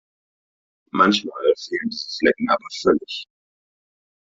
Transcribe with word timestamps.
Manchmal 0.89 1.53
fehlen 1.55 1.89
diese 1.91 2.09
Flecken 2.17 2.49
aber 2.49 2.65
völlig. 2.81 3.25